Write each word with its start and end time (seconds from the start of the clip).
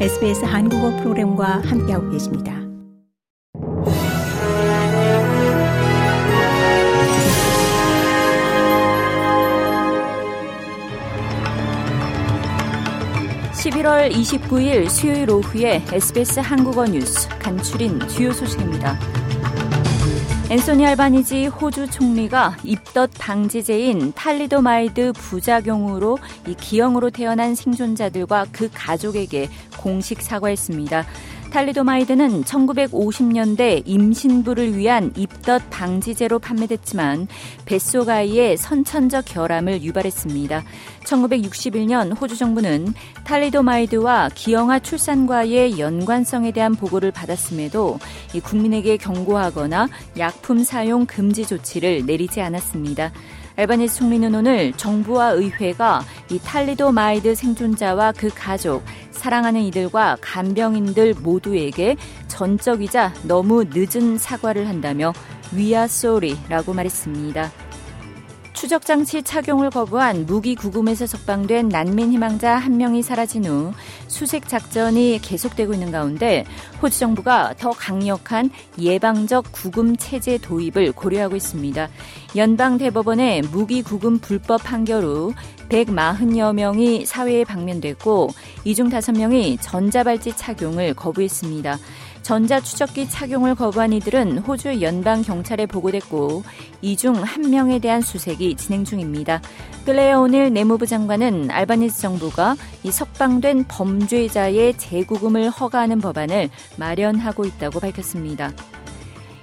SBS 0.00 0.44
한국어 0.44 0.90
프로그램과 0.96 1.62
함께하고 1.64 2.10
계십니다. 2.10 2.52
(11월 13.52 14.12
29일) 14.12 14.90
수요일 14.90 15.30
오후에 15.30 15.82
SBS 15.92 16.40
한국어 16.40 16.84
뉴스 16.86 17.28
간추린 17.38 18.00
주요 18.08 18.32
소식입니다. 18.32 18.98
앤소니 20.50 20.84
알바니지 20.84 21.46
호주 21.46 21.90
총리가 21.90 22.58
입덧 22.64 23.10
방지제인 23.18 24.12
탈리도마이드 24.12 25.14
부작용으로 25.14 26.18
이 26.46 26.54
기형으로 26.54 27.08
태어난 27.08 27.54
생존자들과 27.54 28.46
그 28.52 28.68
가족에게 28.72 29.48
공식 29.78 30.20
사과했습니다. 30.20 31.06
탈리도마이드는 31.54 32.42
1950년대 32.42 33.84
임신부를 33.86 34.76
위한 34.76 35.12
입덧 35.16 35.62
방지제로 35.70 36.40
판매됐지만 36.40 37.28
뱃속 37.64 38.08
아이의 38.08 38.56
선천적 38.56 39.24
결함을 39.26 39.84
유발했습니다. 39.84 40.64
1961년 41.04 42.20
호주 42.20 42.36
정부는 42.38 42.92
탈리도마이드와 43.22 44.30
기형아 44.34 44.80
출산과의 44.80 45.78
연관성에 45.78 46.50
대한 46.50 46.74
보고를 46.74 47.12
받았음에도 47.12 48.00
국민에게 48.42 48.96
경고하거나 48.96 49.88
약품 50.18 50.64
사용 50.64 51.06
금지 51.06 51.46
조치를 51.46 52.04
내리지 52.04 52.40
않았습니다. 52.40 53.12
알바니스 53.56 53.98
총리는 53.98 54.34
오늘 54.34 54.72
정부와 54.72 55.30
의회가 55.30 56.02
이 56.30 56.38
탈리도마이드 56.40 57.34
생존자와 57.36 58.12
그 58.12 58.28
가족, 58.34 58.82
사랑하는 59.12 59.60
이들과 59.62 60.16
간병인들 60.20 61.14
모두에게 61.22 61.96
전적이자 62.26 63.14
너무 63.22 63.64
늦은 63.72 64.18
사과를 64.18 64.66
한다며 64.66 65.12
we 65.52 65.86
are 65.86 66.08
sorry라고 66.08 66.74
말했습니다. 66.74 67.63
추적장치 68.54 69.24
착용을 69.24 69.68
거부한 69.68 70.26
무기 70.26 70.54
구금에서 70.54 71.06
석방된 71.06 71.68
난민 71.68 72.12
희망자 72.12 72.54
한 72.56 72.76
명이 72.76 73.02
사라진 73.02 73.44
후 73.44 73.72
수색 74.06 74.48
작전이 74.48 75.18
계속되고 75.20 75.74
있는 75.74 75.90
가운데 75.90 76.44
호주 76.80 76.98
정부가 76.98 77.54
더 77.58 77.70
강력한 77.70 78.50
예방적 78.78 79.46
구금 79.50 79.96
체제 79.96 80.38
도입을 80.38 80.92
고려하고 80.92 81.34
있습니다. 81.36 81.88
연방 82.36 82.78
대법원의 82.78 83.42
무기 83.42 83.82
구금 83.82 84.18
불법 84.18 84.62
판결 84.62 85.02
후 85.04 85.34
140여 85.68 86.54
명이 86.54 87.06
사회에 87.06 87.44
방면됐고 87.44 88.30
이 88.64 88.74
중 88.74 88.88
5명이 88.88 89.58
전자발찌 89.60 90.36
착용을 90.36 90.94
거부했습니다. 90.94 91.78
전자추적기 92.24 93.08
착용을 93.10 93.54
거부한 93.54 93.92
이들은 93.92 94.38
호주 94.38 94.80
연방 94.82 95.22
경찰에 95.22 95.66
보고됐고 95.66 96.42
이 96.82 96.96
중 96.96 97.14
한 97.22 97.50
명에 97.50 97.78
대한 97.78 98.00
수색이 98.00 98.56
진행 98.56 98.84
중입니다. 98.84 99.40
클레어 99.84 100.22
오닐 100.22 100.52
내무부 100.52 100.86
장관은 100.86 101.50
알바니스 101.50 102.00
정부가 102.00 102.56
이 102.82 102.90
석방된 102.90 103.66
범죄자의 103.68 104.76
재구금을 104.78 105.50
허가하는 105.50 106.00
법안을 106.00 106.48
마련하고 106.78 107.44
있다고 107.44 107.78
밝혔습니다. 107.80 108.52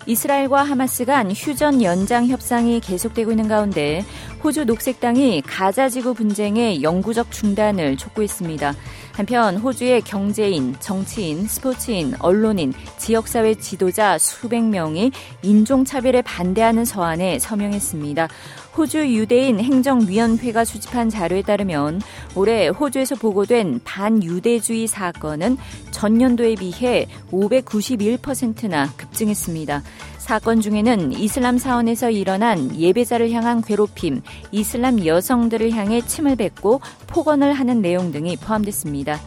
이스라엘과 0.05 0.63
하마스 0.63 1.05
간 1.05 1.31
휴전 1.31 1.81
연장 1.83 2.27
협상이 2.27 2.79
계속되고 2.79 3.31
있는 3.31 3.47
가운데 3.47 4.03
호주 4.43 4.65
녹색당이 4.65 5.43
가자 5.45 5.87
지구 5.89 6.13
분쟁의 6.13 6.81
영구적 6.81 7.31
중단을 7.31 7.97
촉구했습니다. 7.97 8.73
한편 9.13 9.57
호주의 9.57 10.01
경제인, 10.01 10.75
정치인, 10.79 11.45
스포츠인, 11.45 12.15
언론인, 12.19 12.73
지역사회 12.97 13.55
지도자 13.55 14.17
수백 14.17 14.63
명이 14.63 15.11
인종차별에 15.43 16.23
반대하는 16.23 16.85
서한에 16.85 17.37
서명했습니다. 17.37 18.29
호주 18.77 19.13
유대인 19.13 19.59
행정위원회가 19.59 20.63
수집한 20.63 21.09
자료에 21.09 21.41
따르면 21.41 22.01
올해 22.35 22.69
호주에서 22.69 23.15
보고된 23.15 23.81
반유대주의 23.83 24.87
사건은 24.87 25.57
전년도에 25.91 26.55
비해 26.55 27.05
591%나 27.31 28.89
급증했습니다. 28.95 29.83
사건 30.21 30.61
중에는 30.61 31.13
이슬람 31.13 31.57
사원에서 31.57 32.11
일어난 32.11 32.77
예배자를 32.77 33.31
향한 33.31 33.59
괴롭힘, 33.63 34.21
이슬람 34.51 35.03
여성들을 35.03 35.71
향해 35.71 35.99
침을 35.99 36.35
뱉고 36.35 36.79
폭언을 37.07 37.53
하는 37.53 37.81
내용 37.81 38.11
등이 38.11 38.37
포함됐습니다. 38.37 39.19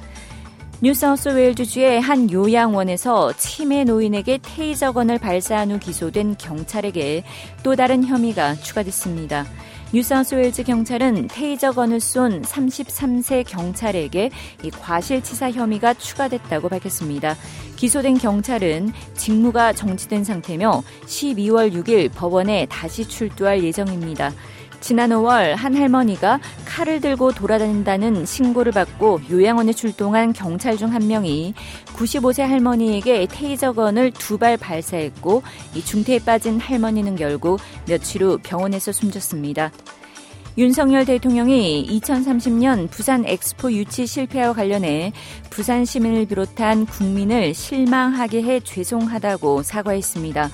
뉴사우스 0.81 1.31
웨일즈주의 1.31 2.01
한 2.01 2.31
요양원에서 2.31 3.33
치매 3.37 3.83
노인에게 3.83 4.39
테이저건을 4.41 5.19
발사한 5.19 5.73
후 5.73 5.79
기소된 5.81 6.37
경찰에게 6.39 7.25
또 7.65 7.75
다른 7.75 8.05
혐의가 8.05 8.55
추가됐습니다. 8.55 9.47
뉴사우스웨일즈 9.95 10.65
경찰은 10.65 11.29
테이저건을 11.29 12.01
쏜 12.01 12.43
33세 12.43 13.45
경찰에게 13.47 14.29
과실치사 14.81 15.53
혐의가 15.53 15.95
추가됐다고 15.95 16.69
밝혔습니다. 16.69 17.37
기소된 17.77 18.19
경찰은 18.19 18.91
직무가 19.15 19.73
정지된 19.73 20.25
상태며 20.25 20.83
12월 21.07 21.73
6일 21.73 22.11
법원에 22.13 22.67
다시 22.69 23.07
출두할 23.07 23.63
예정입니다. 23.63 24.33
지난 24.85 25.09
5월 25.09 25.55
한 25.55 25.75
할머니가 25.75 26.41
칼을 26.67 27.01
들고 27.01 27.33
돌아다닌다는 27.33 28.27
신고를 28.27 28.71
받고 28.73 29.23
요양원에 29.31 29.73
출동한 29.73 30.35
경찰 30.35 30.77
중 30.77 30.93
한 30.93 31.09
명이 31.09 31.55
95세 31.97 32.43
할머니에게 32.43 33.27
테이저건을 33.31 34.11
두 34.11 34.37
발 34.37 34.59
발사했고 34.59 35.43
이 35.75 35.83
중태에 35.83 36.19
빠진 36.19 36.61
할머니는 36.61 37.17
결국 37.17 37.61
며칠 37.89 38.25
후 38.25 38.39
병원에서 38.43 38.93
숨졌습니다. 38.93 39.73
윤석열 40.59 41.07
대통령이 41.07 41.89
2030년 42.03 42.91
부산 42.91 43.25
엑스포 43.25 43.73
유치 43.73 44.07
실패와 44.07 44.53
관련해 44.53 45.13
부산 45.49 45.87
시민을 45.87 46.27
비롯한 46.27 46.85
국민을 46.85 47.55
실망하게 47.55 48.43
해 48.43 48.61
죄송하다고 48.61 49.63
사과했습니다. 49.63 50.51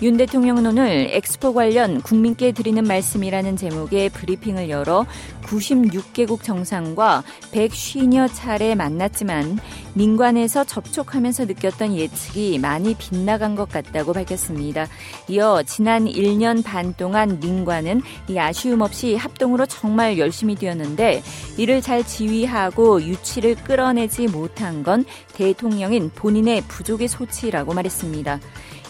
윤 0.00 0.16
대통령은 0.16 0.66
오늘 0.66 1.08
엑스포 1.12 1.54
관련 1.54 2.00
국민께 2.00 2.52
드리는 2.52 2.82
말씀이라는 2.82 3.56
제목의 3.56 4.08
브리핑을 4.08 4.70
열어 4.70 5.06
96개국 5.42 6.42
정상과 6.42 7.22
150여 7.52 8.28
차례 8.32 8.74
만났지만 8.74 9.58
민관에서 9.94 10.64
접촉하면서 10.64 11.44
느꼈던 11.44 11.96
예측이 11.96 12.58
많이 12.58 12.94
빗나간 12.94 13.54
것 13.54 13.68
같다고 13.68 14.12
밝혔습니다. 14.12 14.88
이어 15.28 15.62
지난 15.64 16.06
1년 16.06 16.64
반 16.64 16.94
동안 16.94 17.38
민관은 17.40 18.00
이 18.28 18.38
아쉬움 18.38 18.80
없이 18.80 19.14
합동으로 19.14 19.66
정말 19.66 20.18
열심히 20.18 20.54
뛰었는데 20.54 21.22
이를 21.58 21.80
잘 21.80 22.04
지휘하고 22.04 23.02
유치를 23.02 23.56
끌어내지 23.56 24.26
못한 24.28 24.82
건 24.82 25.04
대통령인 25.34 26.10
본인의 26.14 26.62
부족의 26.62 27.06
소치라고 27.06 27.74
말했습니다. 27.74 28.40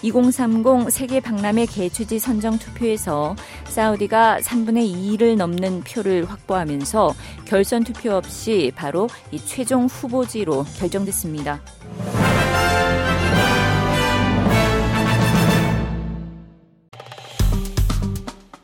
2030 0.03 0.63
세계 0.93 1.21
박람회 1.21 1.65
개최지 1.67 2.19
선정 2.19 2.59
투표에서 2.59 3.35
사우디가 3.65 4.41
3분의 4.43 4.95
2를 4.95 5.37
넘는 5.37 5.81
표를 5.85 6.31
확보하면서 6.31 7.15
결선 7.47 7.83
투표 7.83 8.13
없이 8.13 8.71
바로 8.77 9.09
이 9.31 9.39
최종 9.39 9.87
후보지로 9.87 10.67
결정됐습니다. 10.79 11.63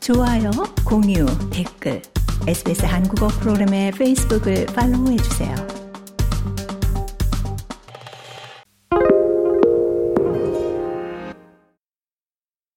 좋아요, 0.00 0.50
공유, 0.84 1.24
댓글, 1.50 2.02
SBS 2.46 2.84
한국어 2.84 3.28
프로그램의 3.28 3.92
페이스북을 3.92 4.66
팔로우해 4.66 5.16
주세요. 5.16 5.77